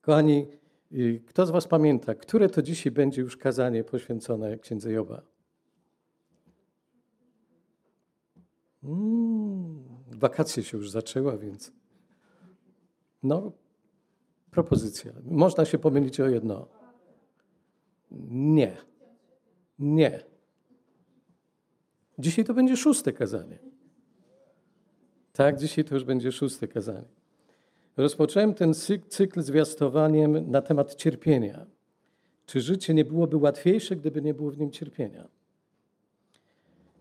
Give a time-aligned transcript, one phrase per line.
[0.00, 0.46] Kochani,
[0.92, 5.22] y, kto z Was pamięta, które to dzisiaj będzie już kazanie poświęcone księdze Joba?
[8.84, 11.72] Mm, wakacje się już zaczęła, więc
[13.22, 13.52] no,
[14.50, 15.12] propozycja.
[15.24, 16.68] Można się pomylić o jedno.
[18.30, 18.76] Nie.
[19.78, 20.24] Nie.
[22.18, 23.58] Dzisiaj to będzie szóste kazanie.
[25.32, 27.19] Tak, dzisiaj to już będzie szóste kazanie.
[27.96, 28.74] Rozpocząłem ten
[29.08, 31.66] cykl zwiastowaniem na temat cierpienia.
[32.46, 35.28] Czy życie nie byłoby łatwiejsze, gdyby nie było w nim cierpienia?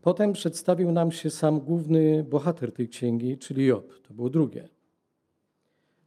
[0.01, 4.01] Potem przedstawił nam się sam główny bohater tej księgi, czyli Job.
[4.07, 4.69] To było drugie.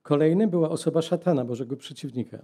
[0.02, 2.38] Kolejnym była osoba szatana, Bożego przeciwnika.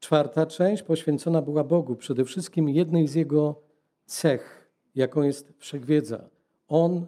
[0.00, 3.62] Czwarta część poświęcona była Bogu, przede wszystkim jednej z jego
[4.06, 6.28] cech, jaką jest wszechwiedza.
[6.68, 7.06] On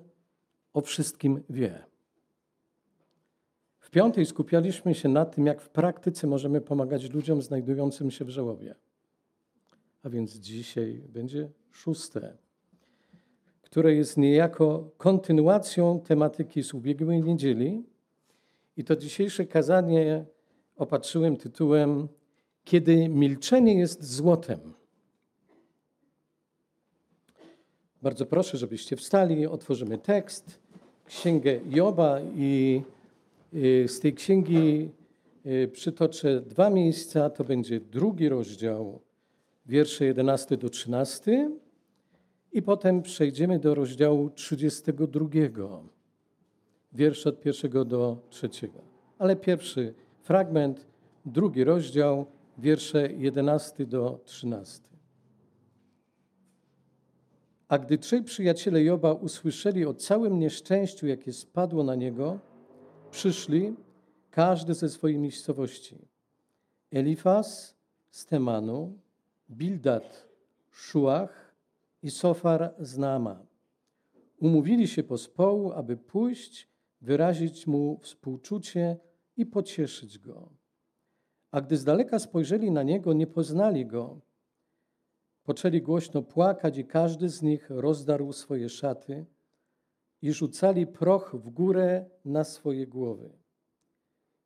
[0.74, 1.91] o wszystkim wie.
[3.92, 8.74] Piątej skupialiśmy się na tym, jak w praktyce możemy pomagać ludziom znajdującym się w żałobie.
[10.02, 12.36] A więc dzisiaj będzie szóste,
[13.62, 17.82] które jest niejako kontynuacją tematyki z ubiegłej niedzieli.
[18.76, 20.24] I to dzisiejsze kazanie
[20.76, 22.08] opatrzyłem tytułem
[22.64, 24.74] Kiedy milczenie jest złotem.
[28.02, 30.60] Bardzo proszę, żebyście wstali, otworzymy tekst,
[31.06, 32.82] księgę Joba i
[33.86, 34.90] z tej księgi
[35.46, 37.30] y, przytoczę dwa miejsca.
[37.30, 39.00] To będzie drugi rozdział,
[39.66, 41.50] wiersze 11 do 13
[42.52, 45.26] i potem przejdziemy do rozdziału 32,
[46.92, 48.78] wiersze od pierwszego do trzeciego.
[49.18, 50.86] Ale pierwszy fragment,
[51.26, 52.26] drugi rozdział,
[52.58, 54.80] wiersze 11 do 13.
[57.68, 62.51] A gdy trzej przyjaciele Joba usłyszeli o całym nieszczęściu, jakie spadło na niego,
[63.12, 63.76] przyszli,
[64.30, 65.98] każdy ze swojej miejscowości.
[66.90, 67.76] Elifas
[68.10, 68.98] z Temanu,
[69.50, 70.28] Bildad,
[70.70, 71.54] Szuach
[72.02, 73.46] i Sofar z Naama.
[74.40, 76.68] Umówili się pospołu, aby pójść,
[77.00, 78.96] wyrazić mu współczucie
[79.36, 80.48] i pocieszyć go.
[81.50, 84.20] A gdy z daleka spojrzeli na niego, nie poznali go,
[85.44, 89.26] Poczęli głośno płakać i każdy z nich rozdarł swoje szaty
[90.22, 93.30] i rzucali proch w górę na swoje głowy.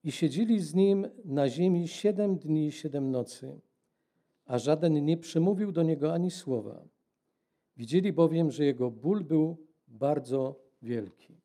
[0.05, 3.61] I siedzieli z nim na ziemi siedem dni i siedem nocy,
[4.47, 6.85] a żaden nie przemówił do niego ani słowa.
[7.77, 9.57] Widzieli bowiem, że jego ból był
[9.89, 11.41] bardzo wielki.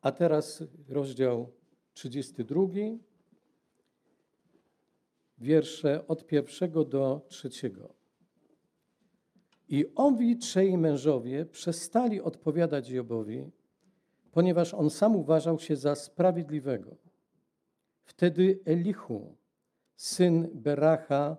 [0.00, 1.52] A teraz rozdział
[1.94, 2.62] 32,
[5.38, 7.99] wiersze od pierwszego do trzeciego.
[9.70, 13.50] I owi trzej mężowie przestali odpowiadać Jobowi,
[14.32, 16.96] ponieważ on sam uważał się za sprawiedliwego.
[18.04, 19.36] Wtedy Elichu,
[19.96, 21.36] syn Beracha,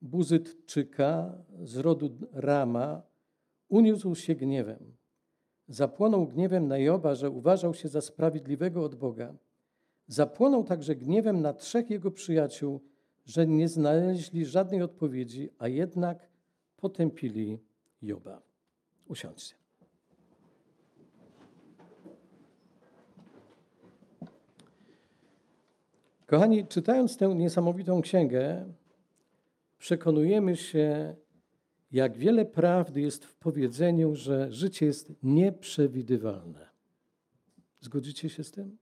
[0.00, 3.02] Buzytczyka z rodu Rama,
[3.68, 4.96] uniósł się gniewem.
[5.68, 9.34] Zapłonął gniewem na Joba, że uważał się za sprawiedliwego od Boga.
[10.06, 12.80] Zapłonął także gniewem na trzech jego przyjaciół,
[13.24, 16.31] że nie znaleźli żadnej odpowiedzi, a jednak
[16.82, 17.58] potępili
[18.02, 18.42] Joba.
[19.06, 19.54] Usiądźcie.
[26.26, 28.72] Kochani, czytając tę niesamowitą księgę,
[29.78, 31.16] przekonujemy się,
[31.92, 36.68] jak wiele prawdy jest w powiedzeniu, że życie jest nieprzewidywalne.
[37.80, 38.78] Zgodzicie się z tym?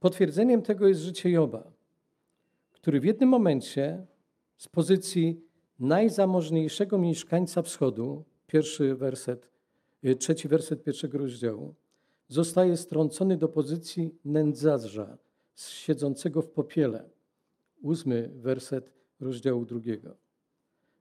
[0.00, 1.72] Potwierdzeniem tego jest życie Joba,
[2.70, 4.06] który w jednym momencie
[4.56, 5.49] z pozycji
[5.80, 9.48] najzamożniejszego mieszkańca wschodu, pierwszy werset,
[10.04, 11.74] y, trzeci werset pierwszego rozdziału,
[12.28, 15.18] zostaje strącony do pozycji nędzarza,
[15.56, 17.10] siedzącego w popiele.
[17.82, 20.16] Ósmy werset rozdziału drugiego.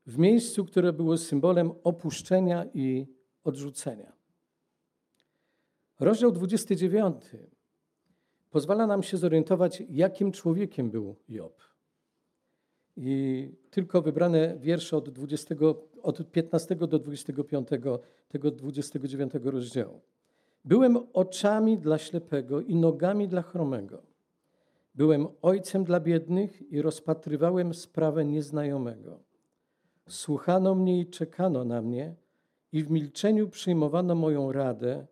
[0.06, 3.08] W miejscu, które było symbolem opuszczenia i
[3.44, 4.14] odrzucenia.
[6.00, 7.24] Rozdział 29
[8.50, 11.69] pozwala nam się zorientować, jakim człowiekiem był Job.
[13.02, 15.56] I tylko wybrane wiersze od, 20,
[16.04, 17.70] od 15 do 25
[18.30, 20.02] tego 29 rozdziału.
[20.66, 24.02] Byłem oczami dla ślepego i nogami dla chromego.
[24.96, 29.20] Byłem ojcem dla biednych i rozpatrywałem sprawę nieznajomego.
[30.08, 32.16] Słuchano mnie i czekano na mnie,
[32.72, 35.06] i w milczeniu przyjmowano moją radę.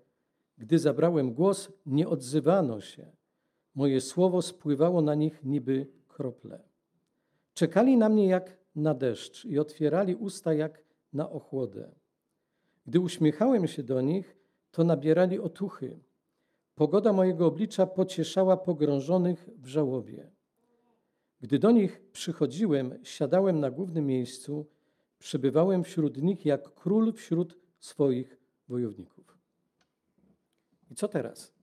[0.58, 3.06] Gdy zabrałem głos, nie odzywano się.
[3.76, 6.60] Moje słowo spływało na nich niby krople.
[7.58, 10.84] Czekali na mnie jak na deszcz i otwierali usta jak
[11.14, 11.92] na ochłodę.
[12.86, 14.38] Gdy uśmiechałem się do nich,
[14.72, 16.00] to nabierali otuchy.
[16.76, 20.32] Pogoda mojego oblicza pocieszała pogrążonych w żałobie.
[21.42, 24.66] Gdy do nich przychodziłem, siadałem na głównym miejscu,
[25.20, 28.38] przebywałem wśród nich jak król wśród swoich
[28.68, 29.38] wojowników.
[30.92, 31.54] I co teraz?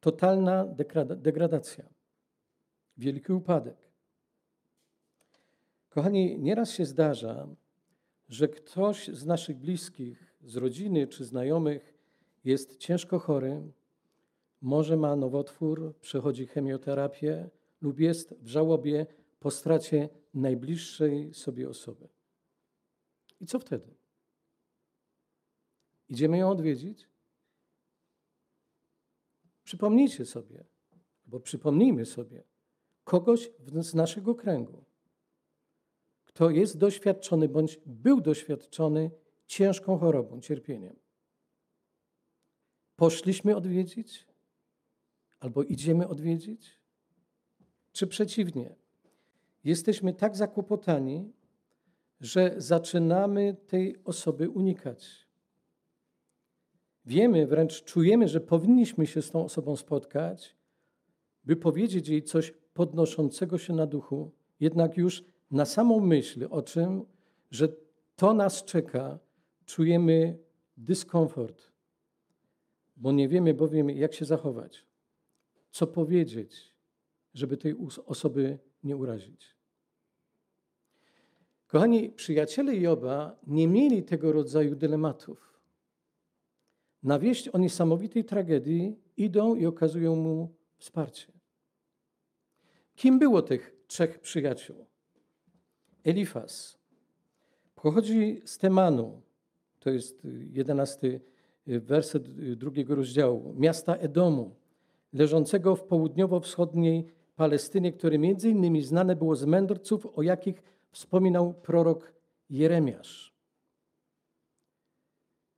[0.00, 0.66] Totalna
[1.16, 1.84] degradacja,
[2.96, 3.89] wielki upadek.
[5.90, 7.48] Kochani, nieraz się zdarza,
[8.28, 11.94] że ktoś z naszych bliskich, z rodziny czy znajomych
[12.44, 13.72] jest ciężko chory,
[14.60, 17.50] może ma nowotwór, przechodzi chemioterapię
[17.80, 19.06] lub jest w żałobie
[19.40, 22.08] po stracie najbliższej sobie osoby.
[23.40, 23.94] I co wtedy?
[26.08, 27.08] Idziemy ją odwiedzić?
[29.64, 30.64] Przypomnijcie sobie,
[31.26, 32.42] bo przypomnijmy sobie
[33.04, 34.84] kogoś z naszego kręgu,
[36.40, 39.10] kto jest doświadczony bądź był doświadczony
[39.46, 40.96] ciężką chorobą, cierpieniem.
[42.96, 44.26] Poszliśmy odwiedzić?
[45.40, 46.78] Albo idziemy odwiedzić?
[47.92, 48.74] Czy przeciwnie?
[49.64, 51.32] Jesteśmy tak zakłopotani,
[52.20, 55.26] że zaczynamy tej osoby unikać.
[57.04, 60.56] Wiemy, wręcz czujemy, że powinniśmy się z tą osobą spotkać,
[61.44, 67.04] by powiedzieć jej coś podnoszącego się na duchu, jednak już na samą myśl o czym,
[67.50, 67.68] że
[68.16, 69.18] to nas czeka,
[69.66, 70.38] czujemy
[70.76, 71.70] dyskomfort,
[72.96, 74.86] bo nie wiemy bowiem, jak się zachować,
[75.70, 76.74] co powiedzieć,
[77.34, 77.76] żeby tej
[78.06, 79.56] osoby nie urazić.
[81.66, 85.60] Kochani, przyjaciele Joba nie mieli tego rodzaju dylematów.
[87.02, 91.32] Na wieść o niesamowitej tragedii idą i okazują mu wsparcie.
[92.94, 94.89] Kim było tych trzech przyjaciół?
[96.04, 96.78] Elifas
[97.74, 99.22] pochodzi z Temanu,
[99.80, 101.20] to jest jedenasty
[101.66, 104.54] werset drugiego rozdziału, miasta Edomu,
[105.12, 107.06] leżącego w południowo-wschodniej
[107.36, 112.12] Palestynie, które między innymi znane było z mędrców, o jakich wspominał prorok
[112.50, 113.34] Jeremiasz.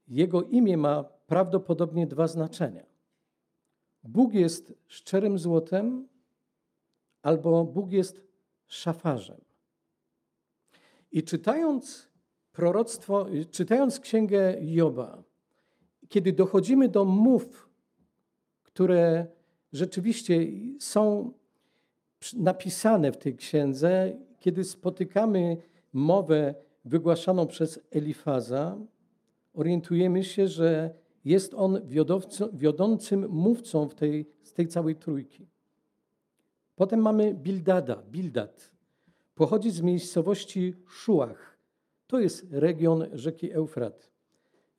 [0.09, 2.87] Jego imię ma prawdopodobnie dwa znaczenia.
[4.05, 6.09] Bóg jest szczerym złotem,
[7.23, 8.23] albo Bóg jest
[8.67, 9.41] szafarzem.
[11.13, 12.09] I czytając
[12.53, 15.23] proroctwo, czytając księgę Joba,
[16.09, 17.71] kiedy dochodzimy do mów,
[18.63, 19.27] które
[19.73, 20.47] rzeczywiście
[20.81, 21.33] są
[22.37, 25.57] napisane w tej księdze, kiedy spotykamy
[25.93, 26.55] mowę
[26.85, 28.79] wygłaszaną przez Elifaza,
[29.55, 30.95] orientujemy się, że
[31.25, 31.81] jest on
[32.53, 35.49] wiodącym mówcą w tej, z tej całej trójki.
[36.77, 38.72] Potem mamy Bildada, Bildad.
[39.35, 41.59] Pochodzi z miejscowości Szuach.
[42.07, 44.11] To jest region rzeki Eufrat.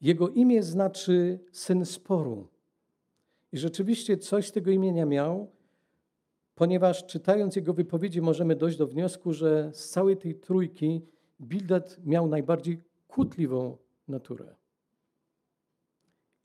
[0.01, 2.47] Jego imię znaczy syn sporu.
[3.51, 5.51] I rzeczywiście coś z tego imienia miał,
[6.55, 11.01] ponieważ czytając jego wypowiedzi możemy dojść do wniosku, że z całej tej trójki
[11.41, 13.77] Bildad miał najbardziej kłótliwą
[14.07, 14.55] naturę.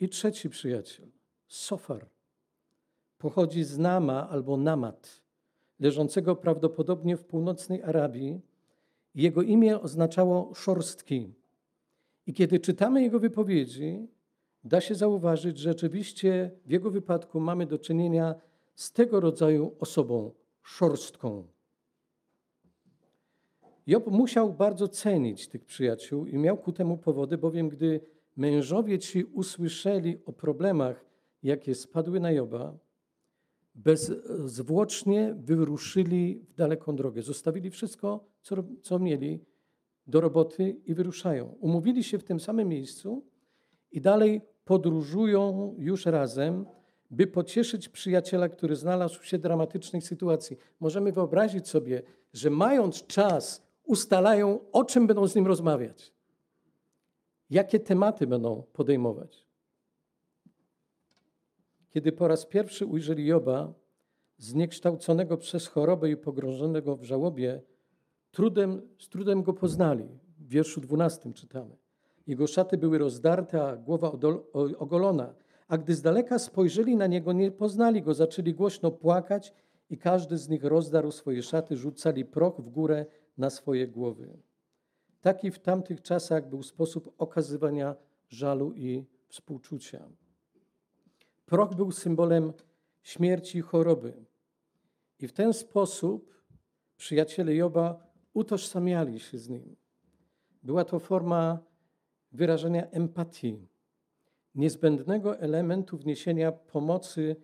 [0.01, 1.07] I trzeci przyjaciel,
[1.49, 2.07] Sofar,
[3.19, 5.18] pochodzi z Nama albo Namat,
[5.81, 8.41] leżącego prawdopodobnie w północnej Arabii.
[9.15, 11.35] Jego imię oznaczało szorstki.
[12.27, 14.09] I kiedy czytamy jego wypowiedzi,
[14.65, 18.35] da się zauważyć, że rzeczywiście w jego wypadku mamy do czynienia
[18.75, 20.33] z tego rodzaju osobą
[20.63, 21.45] szorstką.
[23.87, 28.01] Job musiał bardzo cenić tych przyjaciół i miał ku temu powody, bowiem gdy
[28.37, 31.05] mężowie ci usłyszeli o problemach,
[31.43, 32.79] jakie spadły na Joba,
[33.79, 37.23] bezzwłocznie wyruszyli w daleką drogę.
[37.23, 39.45] Zostawili wszystko, co, co mieli
[40.07, 41.57] do roboty i wyruszają.
[41.61, 43.27] Umówili się w tym samym miejscu
[43.93, 46.67] i dalej podróżują już razem,
[47.11, 50.57] by pocieszyć przyjaciela, który znalazł się w dramatycznej sytuacji.
[50.81, 56.13] Możemy wyobrazić sobie, że mając czas, ustalają, o czym będą z nim rozmawiać,
[57.51, 59.48] jakie tematy będą podejmować.
[61.99, 63.73] Kiedy po raz pierwszy ujrzeli Joba,
[64.37, 67.63] zniekształconego przez chorobę i pogrążonego w żałobie,
[68.31, 70.05] trudem, z trudem go poznali.
[70.39, 71.77] W wierszu 12 czytamy.
[72.27, 74.13] Jego szaty były rozdarte, a głowa
[74.79, 75.35] ogolona.
[75.69, 79.55] A gdy z daleka spojrzeli na niego, nie poznali go, zaczęli głośno płakać
[79.91, 83.07] i każdy z nich rozdarł swoje szaty, rzucali proch w górę
[83.39, 84.39] na swoje głowy.
[85.21, 87.97] Taki w tamtych czasach był sposób okazywania
[88.29, 90.09] żalu i współczucia.
[91.49, 92.53] Proch był symbolem
[93.03, 94.13] śmierci i choroby.
[95.19, 96.45] I w ten sposób
[96.97, 99.77] przyjaciele Joba utożsamiali się z nim.
[100.63, 101.59] Była to forma
[102.33, 103.69] wyrażenia empatii.
[104.55, 107.37] niezbędnego elementu wniesienia pomocy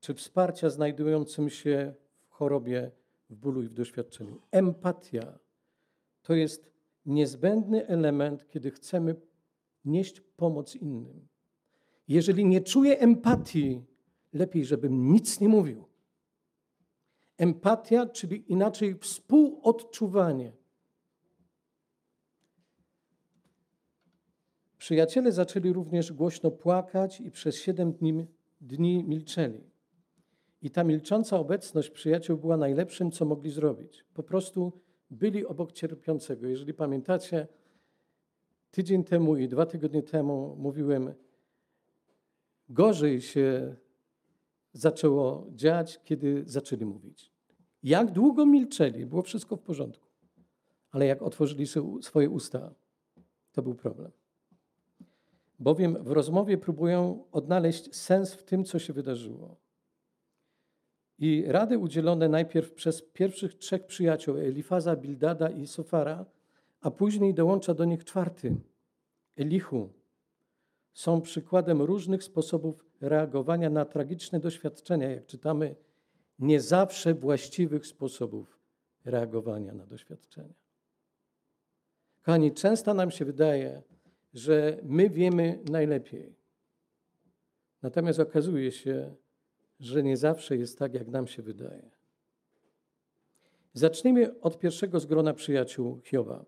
[0.00, 1.94] czy wsparcia znajdującym się
[2.28, 2.90] w chorobie,
[3.30, 4.40] w bólu i w doświadczeniu.
[4.50, 5.38] Empatia
[6.22, 6.70] to jest
[7.06, 9.16] niezbędny element, kiedy chcemy
[9.84, 11.28] nieść pomoc innym.
[12.08, 13.84] Jeżeli nie czuję empatii,
[14.32, 15.84] lepiej, żebym nic nie mówił.
[17.36, 20.52] Empatia, czyli inaczej współodczuwanie.
[24.78, 28.26] Przyjaciele zaczęli również głośno płakać i przez siedem dni,
[28.60, 29.70] dni milczeli.
[30.62, 34.04] I ta milcząca obecność przyjaciół była najlepszym, co mogli zrobić.
[34.14, 34.72] Po prostu
[35.10, 36.46] byli obok cierpiącego.
[36.46, 37.48] Jeżeli pamiętacie,
[38.70, 41.14] tydzień temu i dwa tygodnie temu mówiłem,
[42.68, 43.76] gorzej się
[44.72, 47.32] zaczęło dziać, kiedy zaczęli mówić.
[47.82, 50.08] Jak długo milczeli, było wszystko w porządku.
[50.90, 51.66] Ale jak otworzyli
[52.00, 52.74] swoje usta,
[53.52, 54.10] to był problem.
[55.58, 59.56] Bowiem w rozmowie próbują odnaleźć sens w tym, co się wydarzyło.
[61.18, 66.26] I rady udzielone najpierw przez pierwszych trzech przyjaciół, Elifaza, Bildada i Sofara,
[66.80, 68.56] a później dołącza do nich czwarty,
[69.36, 69.92] Elichu,
[70.92, 75.76] są przykładem różnych sposobów reagowania na tragiczne doświadczenia, jak czytamy,
[76.38, 78.58] nie zawsze właściwych sposobów
[79.04, 80.54] reagowania na doświadczenia.
[82.22, 83.82] Kochani, często nam się wydaje,
[84.34, 86.36] że my wiemy najlepiej.
[87.82, 89.14] Natomiast okazuje się,
[89.80, 91.90] że nie zawsze jest tak, jak nam się wydaje.
[93.72, 96.44] Zacznijmy od pierwszego z grona przyjaciół Hioba,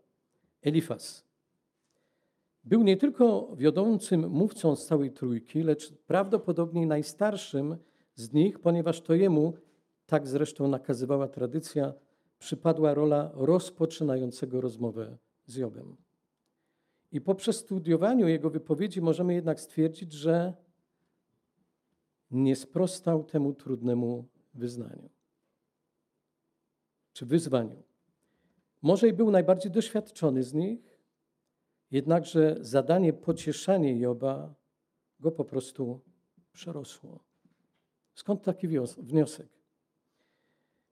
[0.62, 1.29] Elifas.
[2.64, 7.76] Był nie tylko wiodącym mówcą z całej trójki, lecz prawdopodobnie najstarszym
[8.14, 9.54] z nich, ponieważ to jemu,
[10.06, 11.94] tak zresztą nakazywała tradycja,
[12.38, 15.96] przypadła rola rozpoczynającego rozmowę z Jobem.
[17.12, 20.54] I po przestudowaniu jego wypowiedzi możemy jednak stwierdzić, że
[22.30, 25.10] nie sprostał temu trudnemu wyznaniu
[27.12, 27.82] czy wyzwaniu.
[28.82, 30.89] Może i był najbardziej doświadczony z nich,
[31.90, 34.54] jednakże zadanie pocieszania Joba
[35.20, 36.00] go po prostu
[36.52, 37.20] przerosło.
[38.14, 38.68] Skąd taki
[38.98, 39.48] wniosek?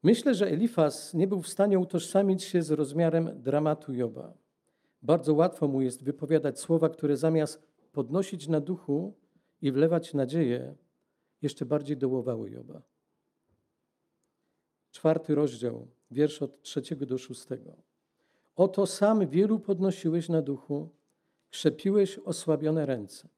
[0.03, 4.35] Myślę, że Elifas nie był w stanie utożsamić się z rozmiarem dramatu Joba.
[5.03, 7.63] Bardzo łatwo mu jest wypowiadać słowa, które zamiast
[7.93, 9.15] podnosić na duchu
[9.63, 10.75] i wlewać nadzieję,
[11.43, 12.83] jeszcze bardziej dołowały Joba.
[14.91, 17.88] Czwarty rozdział, wiersz od trzeciego do szóstego.
[18.59, 20.89] Oto sam wielu podnosiłeś na duchu,
[21.51, 23.29] krzepiłeś osłabione ręce.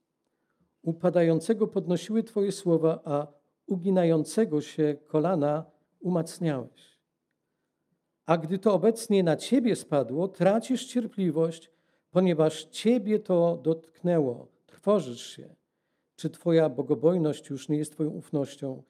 [0.82, 3.26] Upadającego podnosiły Twoje słowa, a
[3.66, 5.64] uginającego się kolana
[6.00, 7.00] umacniałeś.
[8.26, 11.70] A gdy to obecnie na Ciebie spadło, tracisz cierpliwość,
[12.10, 15.54] ponieważ Ciebie to dotknęło, trwożysz się.
[16.16, 18.82] Czy Twoja bogobojność już nie jest Twoją ufnością,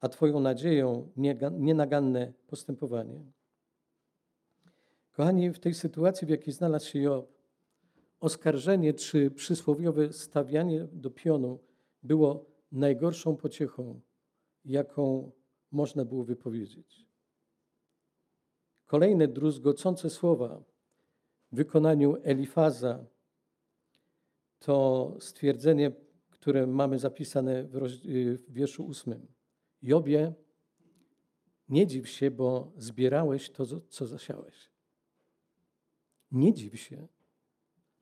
[0.00, 1.08] a Twoją nadzieją
[1.52, 3.24] nienaganne postępowanie?
[5.16, 7.32] Kochani, w tej sytuacji, w jakiej znalazł się Job,
[8.20, 11.58] oskarżenie czy przysłowiowe stawianie do pionu
[12.02, 14.00] było najgorszą pociechą,
[14.64, 15.32] jaką
[15.72, 17.06] można było wypowiedzieć.
[18.86, 20.62] Kolejne druzgocące słowa
[21.52, 23.04] w wykonaniu Elifaza
[24.58, 25.92] to stwierdzenie,
[26.30, 27.78] które mamy zapisane w,
[28.48, 29.26] wierszu ósmym.
[29.82, 30.32] Jobie,
[31.68, 34.75] nie dziw się, bo zbierałeś to, co zasiałeś.
[36.32, 37.08] Nie dziw się,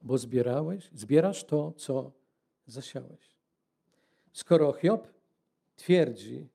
[0.03, 2.13] bo zbierałeś, zbierasz to, co
[2.67, 3.37] zasiałeś.
[4.33, 5.09] Skoro Hiob
[5.77, 6.49] twierdzi,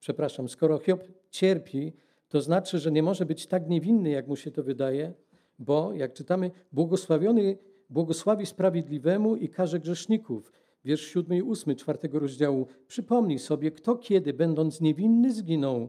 [0.00, 1.92] przepraszam, skoro Hiob cierpi,
[2.28, 5.12] to znaczy, że nie może być tak niewinny, jak mu się to wydaje,
[5.58, 7.58] bo jak czytamy, błogosławiony
[7.90, 10.52] błogosławi sprawiedliwemu i karze grzeszników.
[10.84, 12.66] Wiersz 7 i 8 czwartego rozdziału.
[12.86, 15.88] Przypomnij sobie, kto kiedy, będąc niewinny, zginął,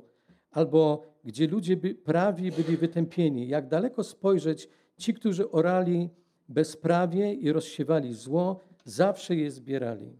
[0.51, 3.47] albo gdzie ludzie by, prawi byli wytępieni.
[3.47, 6.09] Jak daleko spojrzeć, ci, którzy orali
[6.49, 10.17] bezprawie i rozsiewali zło, zawsze je zbierali.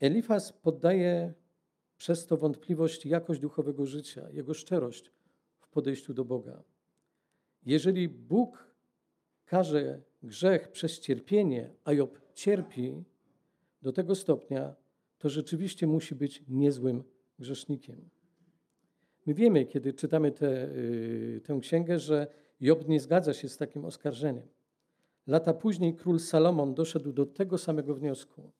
[0.00, 1.34] Elifas poddaje
[1.96, 5.12] przez to wątpliwość jakość duchowego życia, jego szczerość
[5.60, 6.62] w podejściu do Boga.
[7.66, 8.74] Jeżeli Bóg
[9.44, 13.04] każe grzech przez cierpienie, a Job cierpi
[13.82, 14.74] do tego stopnia,
[15.18, 17.04] to rzeczywiście musi być niezłym
[17.38, 18.08] grzesznikiem.
[19.26, 22.26] My wiemy, kiedy czytamy tę y, tę księgę, że
[22.64, 24.48] Job nie zgadza się z takim oskarżeniem.
[25.26, 28.50] Lata później król Salomon doszedł do tego samego wniosku.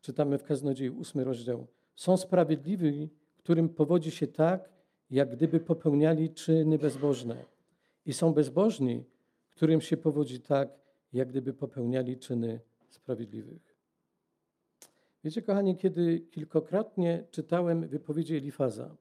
[0.00, 1.66] Czytamy w Kaznodziei, ósmy rozdział.
[1.96, 4.70] Są sprawiedliwi, którym powodzi się tak,
[5.10, 7.44] jak gdyby popełniali czyny bezbożne.
[8.06, 9.04] I są bezbożni,
[9.50, 10.68] którym się powodzi tak,
[11.12, 13.76] jak gdyby popełniali czyny sprawiedliwych.
[15.24, 18.96] Wiecie, kochani, kiedy kilkokrotnie czytałem wypowiedzi Elifaza,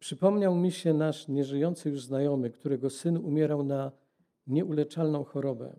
[0.00, 3.92] przypomniał mi się nasz nieżyjący już znajomy, którego syn umierał na
[4.46, 5.76] nieuleczalną chorobę.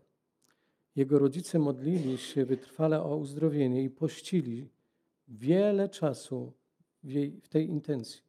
[0.95, 4.69] Jego rodzice modlili się wytrwale o uzdrowienie i pościli
[5.27, 6.53] wiele czasu
[7.03, 8.21] w, jej, w tej intencji.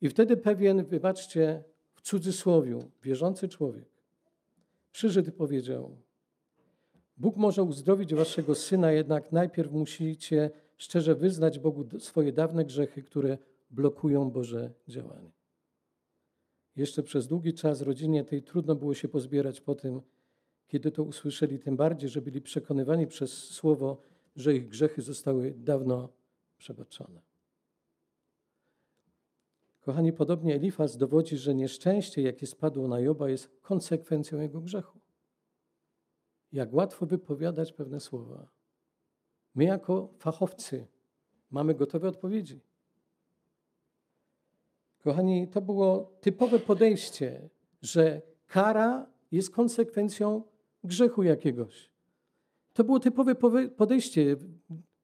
[0.00, 1.62] I wtedy pewien, wybaczcie,
[1.94, 3.94] w cudzysłowiu, wierzący człowiek
[5.28, 5.96] i powiedział:
[7.16, 13.38] Bóg może uzdrowić waszego syna, jednak najpierw musicie szczerze wyznać Bogu swoje dawne grzechy, które
[13.74, 15.32] blokują Boże działanie.
[16.76, 20.02] Jeszcze przez długi czas rodzinie tej trudno było się pozbierać po tym,
[20.66, 24.00] kiedy to usłyszeli, tym bardziej, że byli przekonywani przez słowo,
[24.36, 26.08] że ich grzechy zostały dawno
[26.58, 27.20] przebaczone.
[29.80, 35.00] Kochani, podobnie Elifaz dowodzi, że nieszczęście, jakie spadło na Joba, jest konsekwencją jego grzechu.
[36.52, 38.48] Jak łatwo wypowiadać pewne słowa.
[39.54, 40.86] My, jako fachowcy,
[41.50, 42.60] mamy gotowe odpowiedzi.
[45.04, 47.48] Kochani, to było typowe podejście,
[47.82, 50.42] że kara jest konsekwencją
[50.84, 51.90] grzechu jakiegoś.
[52.72, 53.34] To było typowe
[53.76, 54.36] podejście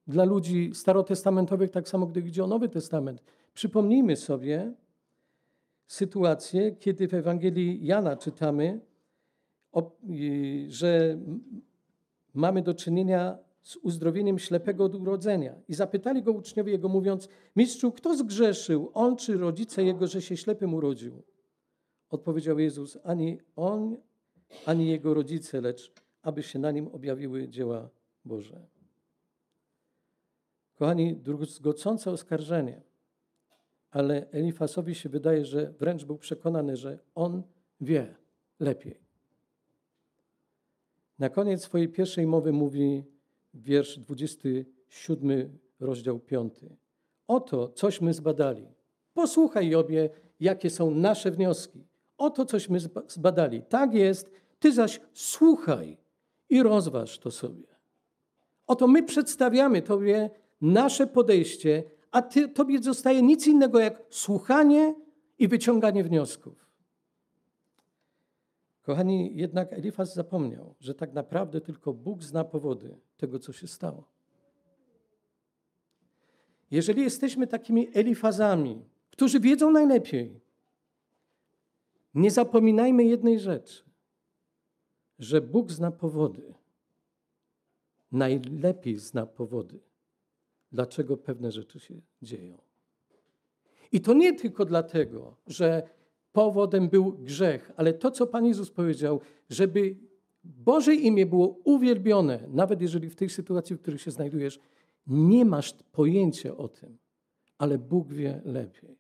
[0.07, 3.23] dla ludzi starotestamentowych, tak samo gdy idzie o Nowy Testament.
[3.55, 4.73] Przypomnijmy sobie
[5.87, 8.81] sytuację, kiedy w Ewangelii Jana czytamy,
[10.69, 11.19] że
[12.35, 15.55] mamy do czynienia z uzdrowieniem ślepego od urodzenia.
[15.69, 20.37] I zapytali go uczniowie jego, mówiąc: Mistrzu, kto zgrzeszył, on czy rodzice jego, że się
[20.37, 21.23] ślepym urodził?
[22.11, 23.97] Odpowiedział Jezus: Ani on,
[24.67, 27.89] ani jego rodzice, lecz aby się na nim objawiły dzieła
[28.25, 28.67] Boże.
[30.75, 32.83] Kochani, druzgocące oskarżenie,
[33.91, 37.43] ale Elifasowi się wydaje, że wręcz był przekonany, że on
[37.81, 38.15] wie
[38.61, 39.01] lepiej.
[41.19, 43.05] Na koniec swojej pierwszej mowy mówi
[43.55, 46.55] wiersz 27, rozdział 5.
[47.27, 48.67] Oto cośmy zbadali.
[49.15, 51.87] Posłuchaj, Jobie, jakie są nasze wnioski.
[52.19, 53.63] Oto cośmy zbadali.
[53.63, 55.99] Tak jest, ty zaś słuchaj
[56.49, 57.67] i rozważ to sobie.
[58.67, 64.95] Oto my przedstawiamy Tobie nasze podejście, a ty, Tobie zostaje nic innego jak słuchanie
[65.39, 66.70] i wyciąganie wniosków.
[68.91, 74.05] Kochani, jednak Elifaz zapomniał, że tak naprawdę tylko Bóg zna powody tego, co się stało.
[76.71, 80.41] Jeżeli jesteśmy takimi Elifazami, którzy wiedzą najlepiej,
[82.15, 83.83] nie zapominajmy jednej rzeczy,
[85.19, 86.55] że Bóg zna powody.
[88.13, 89.81] Najlepiej zna powody,
[90.73, 92.59] dlaczego pewne rzeczy się dzieją.
[93.93, 95.89] I to nie tylko dlatego, że
[96.33, 99.97] powodem był grzech, ale to, co Pan Jezus powiedział, żeby
[100.45, 104.61] Boże imię było uwielbione, nawet jeżeli w tej sytuacji, w której się znajdujesz,
[105.07, 106.99] nie masz pojęcia o tym,
[107.59, 108.99] ale Bóg wie lepiej.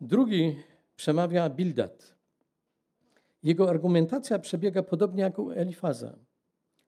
[0.00, 0.56] Drugi
[0.96, 2.14] przemawia Bildad.
[3.42, 6.18] Jego argumentacja przebiega podobnie jak u Elifaza.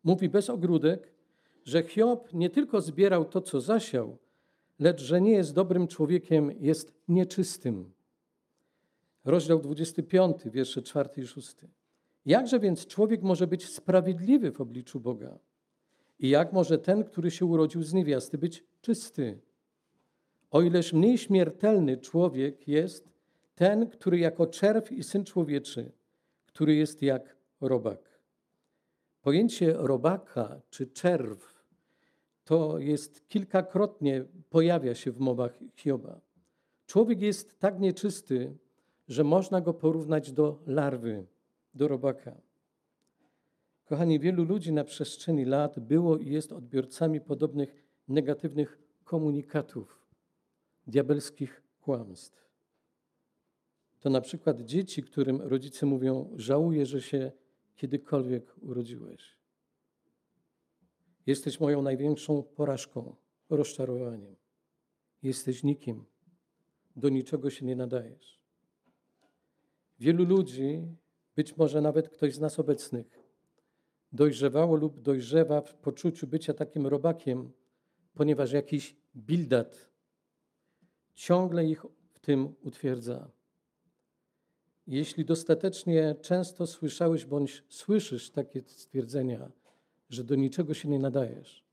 [0.04, 1.12] Mówi bez ogródek,
[1.64, 4.18] że Hiob nie tylko zbierał to, co zasiał,
[4.78, 7.92] lecz że nie jest dobrym człowiekiem, jest nieczystym.
[9.24, 11.56] Rozdział 25, wiersze 4 i 6.
[12.26, 15.38] Jakże więc człowiek może być sprawiedliwy w obliczu Boga?
[16.18, 19.38] I jak może ten, który się urodził z niewiasty, być czysty?
[20.50, 23.08] O ileż mniej śmiertelny człowiek jest
[23.54, 25.92] ten, który jako czerw i syn człowieczy,
[26.46, 28.20] który jest jak robak.
[29.22, 31.55] Pojęcie robaka czy czerw
[32.46, 36.20] to jest kilkakrotnie pojawia się w mowach Hioba.
[36.87, 38.56] Człowiek jest tak nieczysty,
[39.09, 41.26] że można go porównać do larwy,
[41.74, 42.40] do robaka.
[43.85, 50.00] Kochani, wielu ludzi na przestrzeni lat było i jest odbiorcami podobnych negatywnych komunikatów,
[50.87, 52.46] diabelskich kłamstw.
[54.00, 57.32] To na przykład dzieci, którym rodzice mówią: Żałuję, że się
[57.76, 59.37] kiedykolwiek urodziłeś.
[61.26, 63.16] Jesteś moją największą porażką,
[63.50, 64.36] rozczarowaniem.
[65.22, 66.04] Jesteś nikim,
[66.96, 68.40] do niczego się nie nadajesz.
[69.98, 70.82] Wielu ludzi,
[71.36, 73.26] być może nawet ktoś z nas obecnych,
[74.12, 77.52] dojrzewało lub dojrzewa w poczuciu bycia takim robakiem,
[78.14, 79.90] ponieważ jakiś bildat
[81.14, 83.30] ciągle ich w tym utwierdza.
[84.86, 89.50] Jeśli dostatecznie często słyszałeś bądź słyszysz takie stwierdzenia,
[90.08, 91.64] że do niczego się nie nadajesz,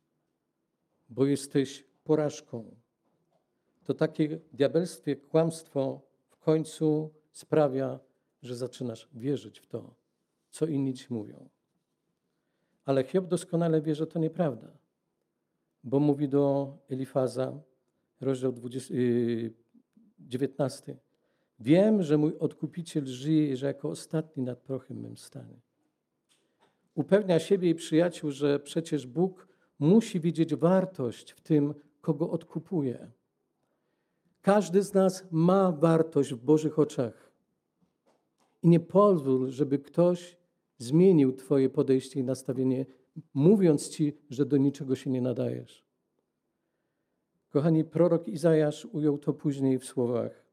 [1.10, 2.76] bo jesteś porażką,
[3.84, 8.00] to takie diabelstwie kłamstwo w końcu sprawia,
[8.42, 9.96] że zaczynasz wierzyć w to,
[10.50, 11.50] co inni ci mówią.
[12.86, 14.78] Ale Hiob doskonale wie, że to nieprawda,
[15.84, 17.62] bo mówi do Elifaza,
[18.22, 19.54] rozdział 20, yy,
[20.20, 20.98] 19.
[21.60, 25.60] Wiem, że mój odkupiciel żyje i że jako ostatni nad prochem mym stanie.
[26.96, 29.48] Upewnia siebie i przyjaciół, że przecież Bóg
[29.80, 33.12] musi widzieć wartość w tym, kogo odkupuje.
[34.42, 37.32] Każdy z nas ma wartość w Bożych oczach.
[38.64, 40.38] I nie pozwól, żeby ktoś
[40.78, 42.86] zmienił Twoje podejście i nastawienie,
[43.34, 45.86] mówiąc Ci, że do niczego się nie nadajesz.
[47.50, 50.44] Kochani, prorok Izajasz ujął to później w słowach.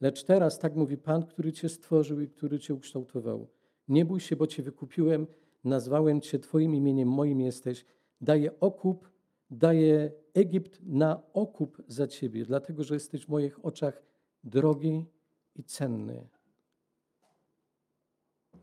[0.00, 3.48] Lecz teraz tak mówi Pan, który Cię stworzył i który Cię ukształtował.
[3.88, 5.26] Nie bój się, bo Cię wykupiłem,
[5.64, 7.84] nazwałem Cię Twoim imieniem, moim jesteś.
[8.20, 9.10] Daję okup,
[9.50, 14.02] daję Egipt na okup za Ciebie, dlatego że jesteś w moich oczach
[14.44, 15.06] drogi
[15.56, 16.28] i cenny.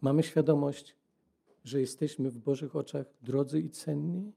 [0.02, 0.96] Mamy świadomość,
[1.64, 4.34] że jesteśmy w Bożych oczach drodzy i cenni?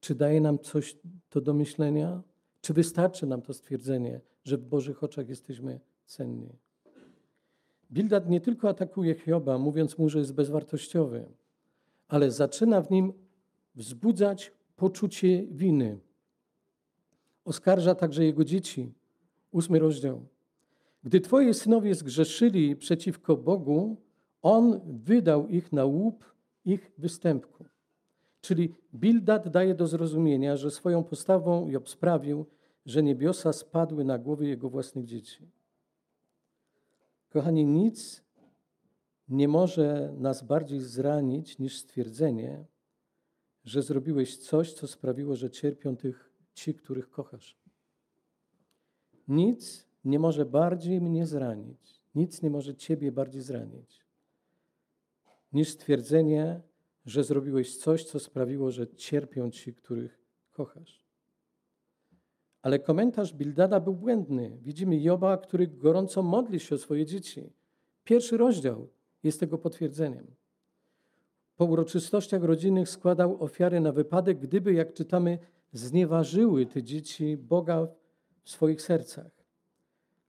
[0.00, 0.96] Czy daje nam coś
[1.28, 2.22] to do myślenia?
[2.60, 6.58] Czy wystarczy nam to stwierdzenie, że w Bożych oczach jesteśmy cenni?
[7.92, 11.26] Bildad nie tylko atakuje Hioba, mówiąc mu, że jest bezwartościowy,
[12.08, 13.12] ale zaczyna w nim
[13.74, 15.98] wzbudzać poczucie winy.
[17.44, 18.92] Oskarża także jego dzieci.
[19.50, 20.26] Ósmy rozdział.
[21.04, 23.96] Gdy twoje synowie zgrzeszyli przeciwko Bogu,
[24.42, 26.24] On wydał ich na łup
[26.64, 27.64] ich występku.
[28.40, 32.46] Czyli Bildad daje do zrozumienia, że swoją postawą Job sprawił,
[32.86, 35.48] że niebiosa spadły na głowy jego własnych dzieci.
[37.30, 38.24] Kochani, nic
[39.28, 42.64] nie może nas bardziej zranić niż stwierdzenie,
[43.64, 47.58] że zrobiłeś coś, co sprawiło, że cierpią tych, ci, których kochasz.
[49.28, 54.06] Nic nie może bardziej mnie zranić, nic nie może Ciebie bardziej zranić,
[55.52, 56.60] niż stwierdzenie,
[57.06, 60.99] że zrobiłeś coś, co sprawiło, że cierpią ci, których kochasz.
[62.62, 64.58] Ale komentarz Bildada był błędny.
[64.62, 67.52] Widzimy Joba, który gorąco modli się o swoje dzieci.
[68.04, 68.88] Pierwszy rozdział
[69.22, 70.26] jest tego potwierdzeniem.
[71.56, 75.38] Po uroczystościach rodzinnych składał ofiary na wypadek, gdyby, jak czytamy,
[75.72, 77.88] znieważyły te dzieci Boga
[78.42, 79.30] w swoich sercach.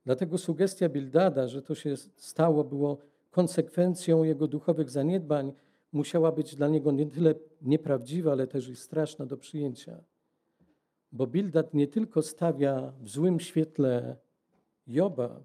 [0.04, 2.98] Dlatego sugestia Bildada, że to się stało, było
[3.30, 5.52] konsekwencją jego duchowych zaniedbań,
[5.92, 10.04] musiała być dla niego nie tyle nieprawdziwa, ale też i straszna do przyjęcia.
[11.12, 14.16] Bo Bildad nie tylko stawia w złym świetle
[14.86, 15.44] Joba,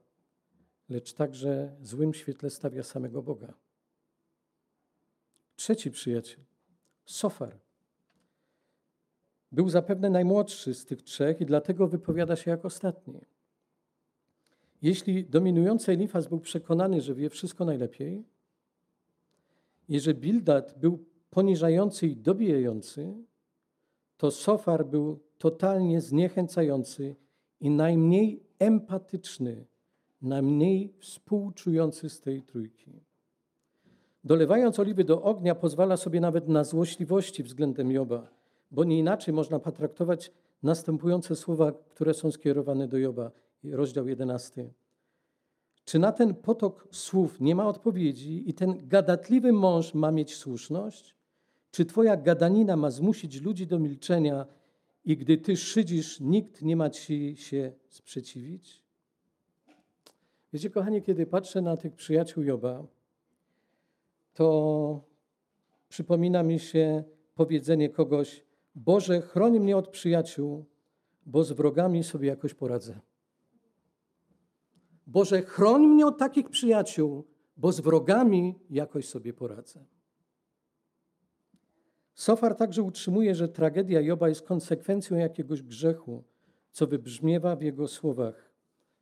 [0.90, 3.54] lecz także w złym świetle stawia samego Boga.
[5.56, 6.44] Trzeci przyjaciel,
[7.06, 7.58] Sofar.
[9.52, 13.22] Był zapewne najmłodszy z tych trzech i dlatego wypowiada się jak ostatni.
[14.82, 18.24] Jeśli dominujący Elifaz był przekonany, że wie wszystko najlepiej,
[19.90, 23.14] jeżeli Bildad był poniżający i dobijający,
[24.18, 27.16] to Sofar był totalnie zniechęcający
[27.60, 29.66] i najmniej empatyczny,
[30.22, 33.02] najmniej współczujący z tej trójki.
[34.24, 38.28] Dolewając oliwy do ognia, pozwala sobie nawet na złośliwości względem Joba,
[38.72, 40.32] bo nie inaczej można potraktować
[40.64, 43.32] następujące słowa, które są skierowane do Joba,
[43.64, 44.70] rozdział 11.
[45.86, 51.16] Czy na ten potok słów nie ma odpowiedzi i ten gadatliwy mąż ma mieć słuszność?
[51.72, 54.46] Czy twoja gadanina ma zmusić ludzi do milczenia
[55.08, 58.84] i gdy ty szydzisz, nikt nie ma ci się sprzeciwić?
[60.54, 62.84] Wiecie, kochani, kiedy patrzę na tych przyjaciół Joba,
[64.34, 65.02] to
[65.90, 67.04] przypomina mi się
[67.36, 68.44] powiedzenie kogoś:
[68.76, 70.66] Boże, chroni mnie od przyjaciół,
[71.26, 73.00] bo z wrogami sobie jakoś poradzę.
[75.08, 79.86] Boże, chroń mnie od takich przyjaciół, bo z wrogami jakoś sobie poradzę.
[82.18, 86.24] Sofar także utrzymuje, że tragedia Joba jest konsekwencją jakiegoś grzechu,
[86.72, 88.52] co wybrzmiewa w jego słowach.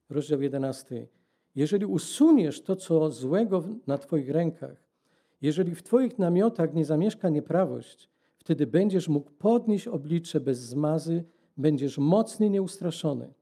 [0.10, 1.08] Rozdział 11.
[1.56, 4.84] Jeżeli usuniesz to, co złego na Twoich rękach,
[5.42, 11.24] jeżeli w Twoich namiotach nie zamieszka nieprawość, wtedy będziesz mógł podnieść oblicze bez zmazy,
[11.58, 13.34] będziesz mocny nieustraszony.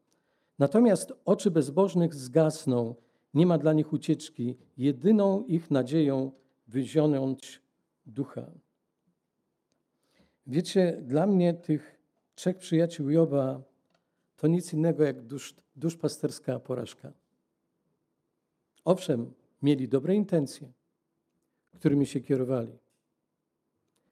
[0.60, 2.96] Natomiast oczy bezbożnych zgasną,
[3.34, 4.58] nie ma dla nich ucieczki.
[4.78, 6.32] Jedyną ich nadzieją
[6.68, 7.62] wyzionąć
[8.06, 8.63] ducha.
[10.48, 12.00] Wiecie, dla mnie tych
[12.36, 13.62] trzech przyjaciół Joba
[14.36, 17.14] to nic innego jak dusz, duszpasterska porażka.
[18.86, 20.72] Owszem, mieli dobre intencje,
[21.74, 22.78] którymi się kierowali.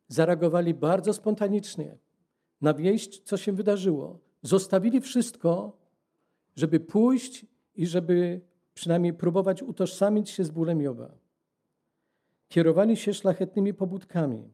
[0.07, 1.97] Zareagowali bardzo spontanicznie
[2.61, 4.19] na wieść, co się wydarzyło.
[4.41, 5.81] Zostawili wszystko
[6.55, 8.41] żeby pójść i żeby
[8.73, 11.11] przynajmniej próbować utożsamić się z bólem Joba.
[12.47, 14.49] Kierowali się szlachetnymi pobudkami,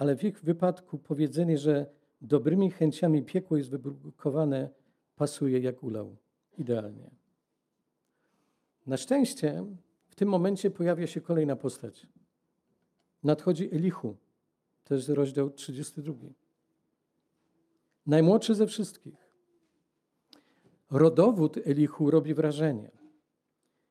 [0.00, 1.86] ale w ich wypadku powiedzenie, że
[2.20, 4.70] dobrymi chęciami piekło jest wybrukowane,
[5.16, 6.16] pasuje jak ulał.
[6.58, 7.10] Idealnie.
[8.86, 9.64] Na szczęście
[10.08, 12.06] w tym momencie pojawia się kolejna postać.
[13.22, 14.16] Nadchodzi Elichu.
[14.84, 16.14] To jest rozdział 32.
[18.06, 19.30] Najmłodszy ze wszystkich.
[20.90, 22.90] Rodowód Elichu robi wrażenie.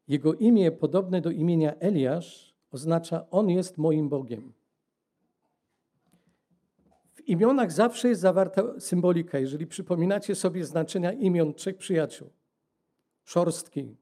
[0.08, 4.59] Jego imię, podobne do imienia Eliasz, oznacza On jest moim Bogiem.
[7.30, 9.40] Imionach zawsze jest zawarta symbolika.
[9.40, 12.30] Jeżeli przypominacie sobie znaczenia imion trzech przyjaciół,
[13.24, 13.96] szorstki,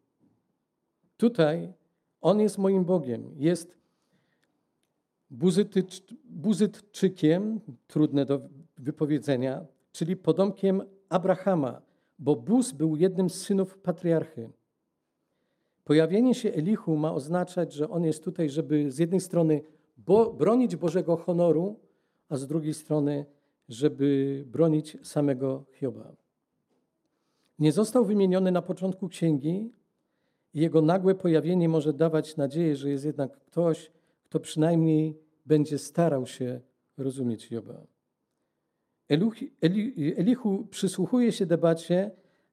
[1.17, 1.73] tutaj
[2.21, 3.31] On jest moim Bogiem.
[3.35, 3.77] Jest
[5.29, 8.41] buzytycz, buzytczykiem, trudne do
[8.77, 11.81] wypowiedzenia, czyli podomkiem Abrahama,
[12.19, 14.49] bo Buz był jednym z synów patriarchy.
[15.83, 19.61] Pojawienie się Elichu ma oznaczać, że on jest tutaj, żeby z jednej strony
[19.97, 21.79] bo, bronić Bożego honoru,
[22.29, 23.25] a z drugiej strony,
[23.69, 26.15] żeby bronić samego Hioba.
[27.59, 29.73] Nie został wymieniony na początku księgi
[30.53, 33.91] i jego nagłe pojawienie może dawać nadzieję, że jest jednak ktoś,
[34.23, 36.61] kto przynajmniej będzie starał się
[36.97, 37.81] rozumieć Hioba.
[40.17, 42.11] Elichu przysłuchuje się debacie,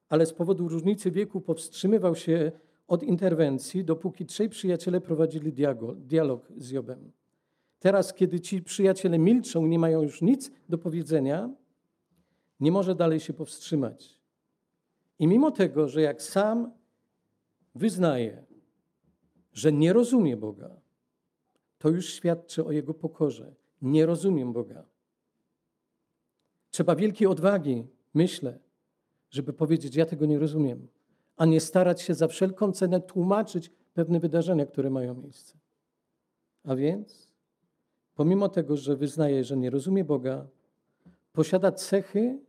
[0.09, 2.51] ale z powodu różnicy wieku powstrzymywał się
[2.87, 5.53] od interwencji, dopóki trzej przyjaciele prowadzili
[5.97, 7.11] dialog z Jobem.
[7.79, 11.49] Teraz, kiedy ci przyjaciele milczą, nie mają już nic do powiedzenia,
[12.59, 14.19] nie może dalej się powstrzymać.
[15.19, 16.71] I mimo tego, że jak sam
[17.75, 18.45] wyznaje,
[19.53, 20.75] że nie rozumie Boga,
[21.77, 23.55] to już świadczy o jego pokorze.
[23.81, 24.85] Nie rozumiem Boga.
[26.71, 28.59] Trzeba wielkiej odwagi, myślę,
[29.29, 30.87] żeby powiedzieć: Ja tego nie rozumiem
[31.37, 35.57] a nie starać się za wszelką cenę tłumaczyć pewne wydarzenia, które mają miejsce.
[36.63, 37.24] A więc,
[38.15, 40.47] pomimo tego, że wyznaje, że nie rozumie Boga,
[41.33, 42.39] posiada cechy,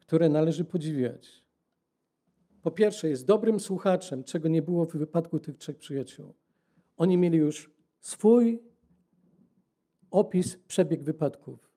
[0.00, 1.44] które należy podziwiać.
[2.62, 6.34] Po pierwsze, jest dobrym słuchaczem, czego nie było w wypadku tych trzech przyjaciół.
[6.96, 8.62] Oni mieli już swój
[10.10, 11.70] opis, przebieg wypadków.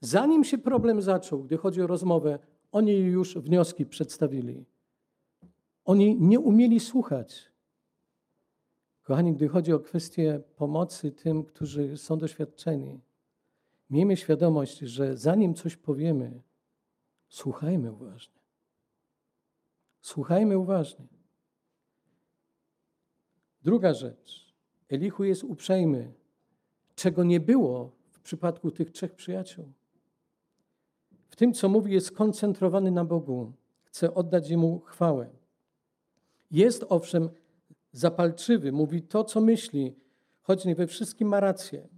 [0.00, 2.38] Zanim się problem zaczął, gdy chodzi o rozmowę,
[2.72, 4.64] oni już wnioski przedstawili.
[5.84, 7.49] Oni nie umieli słuchać.
[9.10, 13.00] Kochani, gdy chodzi o kwestię pomocy tym, którzy są doświadczeni,
[13.90, 16.42] miejmy świadomość, że zanim coś powiemy,
[17.28, 18.40] słuchajmy uważnie.
[20.00, 21.06] Słuchajmy uważnie.
[23.62, 24.54] Druga rzecz.
[24.88, 26.12] Elichu jest uprzejmy,
[26.94, 29.72] czego nie było w przypadku tych trzech przyjaciół.
[31.28, 33.52] W tym, co mówi, jest skoncentrowany na Bogu.
[33.84, 35.30] Chce oddać Jemu chwałę.
[36.50, 37.28] Jest owszem
[37.92, 39.94] zapalczywy, mówi to, co myśli,
[40.42, 41.88] choć nie we wszystkim ma rację.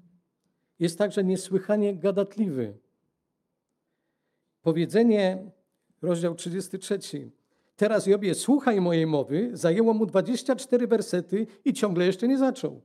[0.78, 2.78] Jest także niesłychanie gadatliwy.
[4.62, 5.50] Powiedzenie,
[6.02, 7.31] rozdział 33.
[7.76, 12.81] Teraz Jobie, słuchaj mojej mowy, zajęło mu 24 wersety i ciągle jeszcze nie zaczął.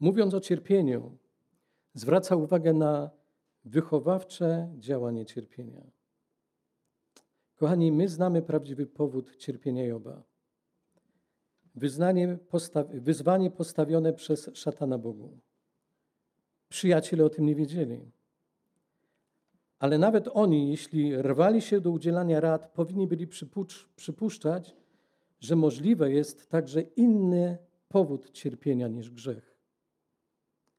[0.00, 1.18] Mówiąc o cierpieniu,
[1.94, 3.10] zwraca uwagę na
[3.64, 5.82] wychowawcze działanie cierpienia.
[7.56, 10.22] Kochani, my znamy prawdziwy powód cierpienia Joba.
[12.48, 15.38] Postawi wyzwanie postawione przez szatana Bogu.
[16.68, 18.10] Przyjaciele o tym nie wiedzieli.
[19.78, 23.26] Ale nawet oni, jeśli rwali się do udzielania rad, powinni byli
[23.96, 24.76] przypuszczać,
[25.40, 27.58] że możliwe jest także inny
[27.88, 29.56] powód cierpienia niż grzech.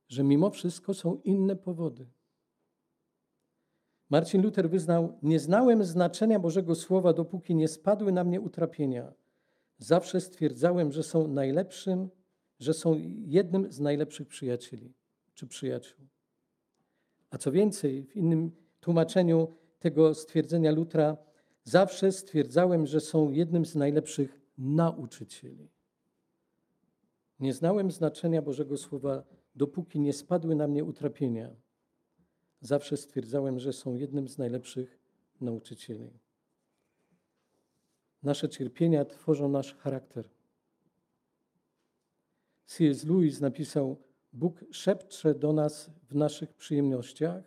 [0.08, 2.06] Że mimo wszystko są inne powody.
[4.10, 9.14] Marcin Luther wyznał: Nie znałem znaczenia Bożego Słowa, dopóki nie spadły na mnie utrapienia.
[9.78, 12.10] Zawsze stwierdzałem, że są najlepszym,
[12.60, 14.94] że są jednym z najlepszych przyjacieli
[15.34, 16.08] czy przyjaciół.
[17.30, 21.18] A co więcej, w innym tłumaczeniu tego stwierdzenia Lutra,
[21.64, 25.70] zawsze stwierdzałem, że są jednym z najlepszych nauczycieli.
[27.40, 29.24] Nie znałem znaczenia Bożego Słowa,
[29.56, 31.56] dopóki nie spadły na mnie utrapienia.
[32.62, 35.00] Zawsze stwierdzałem, że są jednym z najlepszych
[35.42, 36.10] nauczycieli.
[38.24, 40.30] Nasze cierpienia tworzą nasz charakter.
[42.66, 43.06] C.S.
[43.06, 43.98] Lewis napisał:
[44.34, 47.44] Bóg szepcze do nas w naszych przyjemnościach,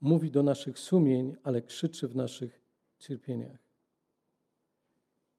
[0.00, 2.62] mówi do naszych sumień, ale krzyczy w naszych
[2.98, 3.58] cierpieniach.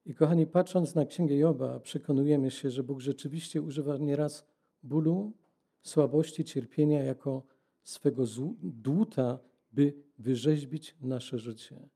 [0.06, 4.46] I kochani, patrząc na Księgę Joba, przekonujemy się, że Bóg rzeczywiście używa nieraz
[4.84, 5.34] bólu,
[5.82, 7.44] słabości, cierpienia jako
[7.84, 8.24] swego
[8.64, 9.40] dłuta,
[9.72, 11.90] by wyrzeźbić nasze życie,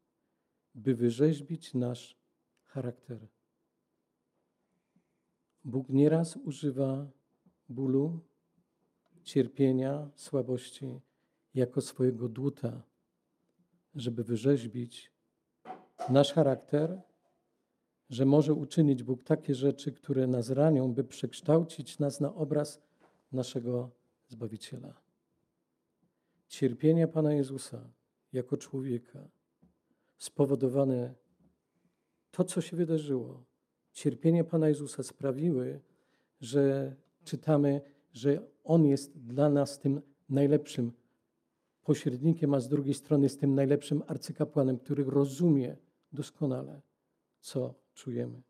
[0.76, 2.21] by wyrzeźbić nasz
[2.74, 3.28] charakter.
[5.64, 7.08] Bóg nieraz używa
[7.70, 8.20] bólu,
[9.24, 11.00] cierpienia, słabości
[11.54, 12.82] jako swojego dłuta,
[13.96, 15.12] żeby wyrzeźbić
[16.10, 17.02] nasz charakter,
[18.10, 22.82] że może uczynić Bóg takie rzeczy, które nas ranią, by przekształcić nas na obraz
[23.32, 23.92] naszego
[24.28, 24.94] Zbawiciela.
[26.48, 27.90] Cierpienie Pana Jezusa
[28.34, 29.28] jako człowieka
[30.18, 31.14] spowodowane
[32.32, 33.44] to, co się wydarzyło,
[33.92, 35.80] cierpienie Pana Jezusa sprawiły,
[36.42, 37.82] że czytamy,
[38.14, 40.92] że On jest dla nas tym najlepszym
[41.84, 45.78] pośrednikiem, a z drugiej strony jest tym najlepszym arcykapłanem, który rozumie
[46.14, 46.82] doskonale,
[47.40, 48.42] co czujemy.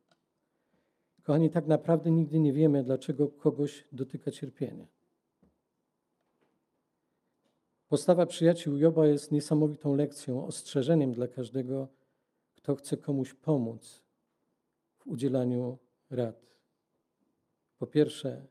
[1.23, 4.87] Kochani, tak naprawdę nigdy nie wiemy, dlaczego kogoś dotyka cierpienie.
[7.89, 11.87] Postawa przyjaciół Joba jest niesamowitą lekcją, ostrzeżeniem dla każdego,
[12.61, 14.03] kto chce komuś pomóc
[14.97, 15.77] w udzielaniu
[16.09, 16.55] rad.
[17.77, 18.47] Po pierwsze,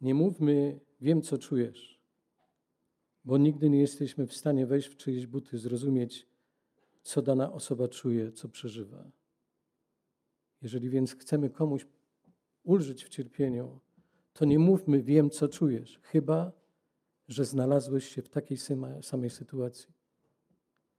[0.00, 2.00] nie mówmy, wiem co czujesz,
[3.24, 6.28] bo nigdy nie jesteśmy w stanie wejść w czyjeś buty, zrozumieć,
[7.02, 9.10] co dana osoba czuje, co przeżywa.
[10.62, 11.86] Jeżeli więc chcemy komuś
[12.62, 13.80] ulżyć w cierpieniu,
[14.32, 16.52] to nie mówmy, wiem co czujesz, chyba
[17.28, 18.58] że znalazłeś się w takiej
[19.02, 19.97] samej sytuacji.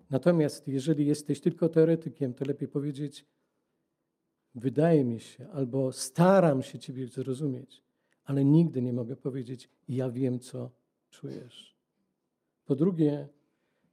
[0.09, 3.25] Natomiast jeżeli jesteś tylko teoretykiem, to lepiej powiedzieć,
[4.55, 7.83] wydaje mi się, albo staram się Ciebie zrozumieć,
[8.23, 10.71] ale nigdy nie mogę powiedzieć, ja wiem, co
[11.09, 11.77] czujesz.
[12.65, 13.27] Po drugie,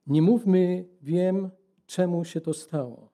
[0.06, 1.50] nie mówmy, wiem,
[1.86, 3.12] czemu się to stało,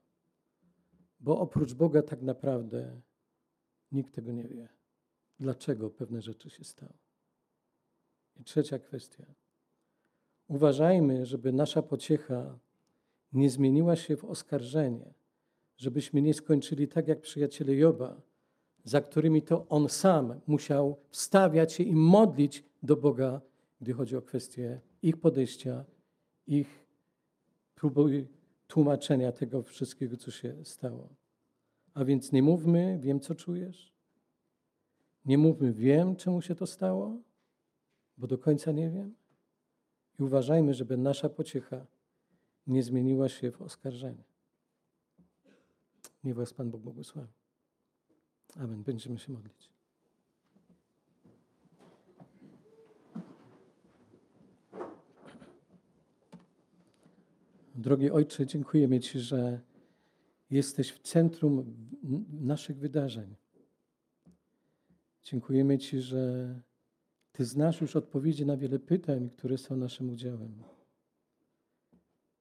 [1.20, 3.00] bo oprócz Boga tak naprawdę
[3.92, 4.68] nikt tego nie wie,
[5.40, 6.94] dlaczego pewne rzeczy się stały.
[8.36, 9.34] I trzecia kwestia.
[10.48, 12.58] Uważajmy, żeby nasza pociecha
[13.32, 15.14] nie zmieniła się w oskarżenie,
[15.76, 18.20] żebyśmy nie skończyli tak jak przyjaciele Joba,
[18.84, 23.40] za którymi to on sam musiał wstawiać się i modlić do Boga,
[23.80, 25.84] gdy chodzi o kwestię ich podejścia,
[26.46, 26.86] ich
[27.74, 28.26] próby
[28.66, 31.08] tłumaczenia tego wszystkiego, co się stało.
[31.94, 33.92] A więc nie mówmy, wiem, co czujesz.
[35.24, 37.18] Nie mówmy, wiem, czemu się to stało,
[38.18, 39.14] bo do końca nie wiem.
[40.18, 41.86] I uważajmy, żeby nasza pociecha
[42.66, 44.24] nie zmieniła się w oskarżenie.
[46.24, 47.32] Niech Was Pan Bóg błogosławi.
[48.56, 48.82] Amen.
[48.82, 49.72] Będziemy się modlić.
[57.74, 59.60] Drogi Ojcze, dziękujemy Ci, że
[60.50, 61.76] jesteś w centrum
[62.40, 63.34] naszych wydarzeń.
[65.22, 66.54] Dziękujemy Ci, że
[67.32, 70.62] Ty znasz już odpowiedzi na wiele pytań, które są naszym udziałem.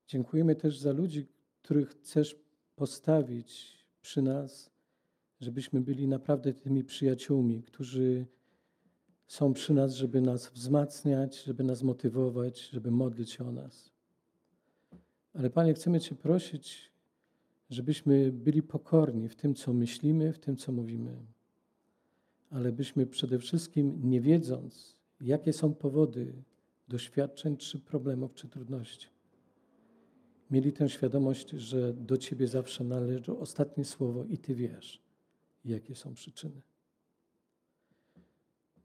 [0.07, 1.27] Dziękujemy też za ludzi,
[1.61, 2.35] których chcesz
[2.75, 4.71] postawić przy nas,
[5.41, 8.25] żebyśmy byli naprawdę tymi przyjaciółmi, którzy
[9.27, 13.91] są przy nas, żeby nas wzmacniać, żeby nas motywować, żeby modlić się o nas.
[15.33, 16.91] Ale Panie, chcemy Cię prosić,
[17.69, 21.25] żebyśmy byli pokorni w tym, co myślimy, w tym, co mówimy.
[22.49, 26.33] Ale byśmy przede wszystkim, nie wiedząc, jakie są powody
[26.87, 29.07] doświadczeń, czy problemów, czy trudności,
[30.51, 35.01] mieli tę świadomość, że do Ciebie zawsze należy ostatnie słowo i Ty wiesz,
[35.65, 36.61] jakie są przyczyny.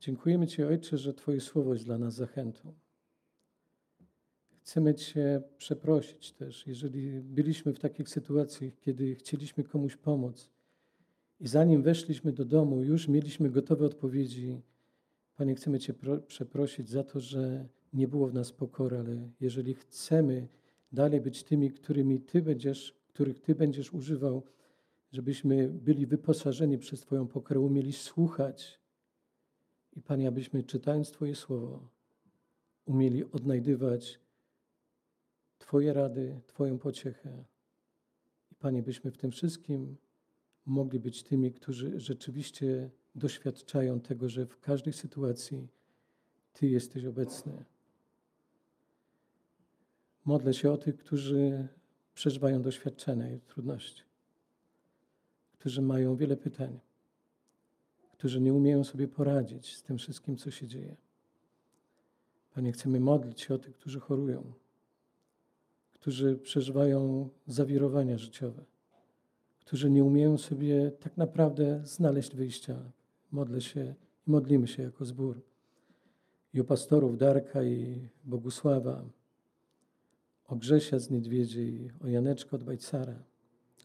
[0.01, 2.75] Dziękujemy Ci, Ojcze, że Twoje słowo jest dla nas zachętą.
[4.49, 10.51] Chcemy Cię przeprosić też, jeżeli byliśmy w takich sytuacjach, kiedy chcieliśmy komuś pomóc
[11.41, 14.61] i zanim weszliśmy do domu, już mieliśmy gotowe odpowiedzi.
[15.37, 15.95] Panie, chcemy Cię
[16.27, 20.49] przeprosić za to, że nie było w nas pokory, ale jeżeli chcemy
[20.93, 24.43] dalej być tymi, którymi Ty będziesz, których Ty będziesz używał,
[25.13, 28.81] żebyśmy byli wyposażeni przez Twoją pokorę, umieli słuchać.
[29.93, 31.89] I Panie, abyśmy czytając Twoje słowo,
[32.85, 34.21] umieli odnajdywać
[35.59, 37.45] Twoje rady, Twoją pociechę.
[38.53, 39.97] I Panie, byśmy w tym wszystkim
[40.67, 45.69] mogli być tymi, którzy rzeczywiście doświadczają tego, że w każdej sytuacji
[46.53, 47.65] Ty jesteś obecny.
[50.27, 51.69] Modlę się o tych, którzy
[52.15, 54.03] przeżywają doświadczenia i trudności,
[55.53, 56.81] którzy mają wiele pytań,
[58.13, 60.97] którzy nie umieją sobie poradzić z tym wszystkim, co się dzieje.
[62.55, 64.53] Panie, chcemy modlić się o tych, którzy chorują,
[65.93, 68.65] którzy przeżywają zawirowania życiowe,
[69.61, 72.93] którzy nie umieją sobie tak naprawdę znaleźć wyjścia.
[73.31, 73.95] Modlę się
[74.27, 75.43] i modlimy się jako zbór.
[76.55, 79.05] I o pastorów Darka i Bogusława,
[80.49, 83.23] o Grzesia z Niedwiedziej, o Janeczka od Bajcara,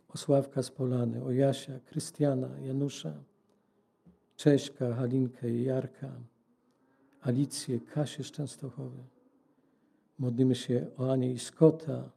[0.08, 3.24] o Sławka z Polany, o Jasia, Krystiana, Janusza,
[4.36, 6.12] Cześćka, Halinkę i Jarka,
[7.22, 9.04] Alicję, Kasię z Częstochowy.
[10.18, 12.12] Modlimy się o Anię i Skota,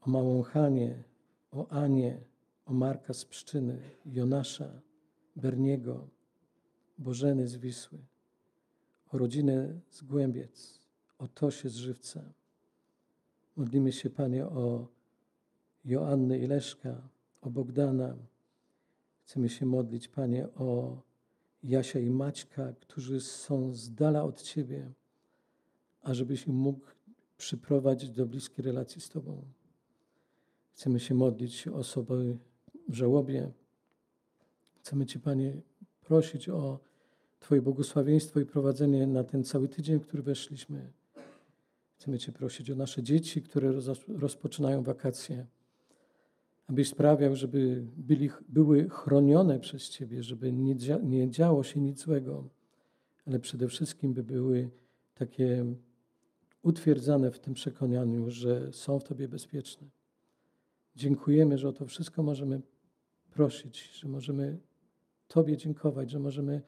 [0.00, 1.02] o małą Hanię,
[1.50, 2.20] o Anię,
[2.66, 4.80] o Marka z Pszczyny, Jonasza,
[5.36, 6.08] Berniego,
[6.98, 7.98] Bożeny z Wisły,
[9.12, 10.80] o rodzinę z Głębiec,
[11.18, 12.20] o Tosię z Żywca.
[13.56, 14.88] Modlimy się, Panie, o
[15.84, 17.08] Joannę i Leszka,
[17.40, 18.16] o Bogdana.
[19.24, 20.98] Chcemy się modlić, Panie, o
[21.62, 24.92] Jasia i Maćka, którzy są z dala od Ciebie,
[26.02, 26.86] ażebyś im mógł
[27.36, 29.42] przyprowadzić do bliskiej relacji z Tobą.
[30.72, 32.36] Chcemy się modlić o osoby
[32.88, 33.52] w żałobie.
[34.80, 35.52] Chcemy Cię, Panie,
[36.00, 36.78] prosić o
[37.40, 40.92] Twoje błogosławieństwo i prowadzenie na ten cały tydzień, w który weszliśmy.
[41.98, 45.46] Chcemy Cię prosić o nasze dzieci, które roz- rozpoczynają wakacje,
[46.66, 52.00] abyś sprawiał, żeby byli, były chronione przez Ciebie, żeby nie, dzia, nie działo się nic
[52.00, 52.48] złego,
[53.26, 54.70] ale przede wszystkim by były
[55.14, 55.74] takie
[56.62, 59.88] utwierdzane w tym przekonaniu, że są w Tobie bezpieczne.
[60.96, 62.62] Dziękujemy, że o to wszystko możemy
[63.30, 64.58] prosić, że możemy
[65.28, 66.62] Tobie dziękować, że możemy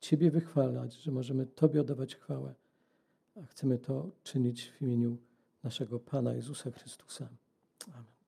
[0.00, 2.54] Ciebie wychwalać, że możemy Tobie oddawać chwałę.
[3.36, 5.16] A chcemy to czynić w imieniu
[5.62, 7.28] naszego Pana Jezusa Chrystusa.
[7.88, 8.21] Amen.